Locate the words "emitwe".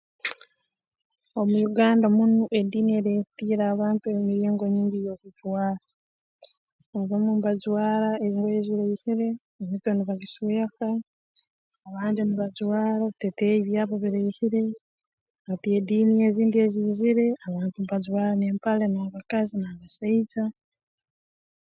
9.61-9.89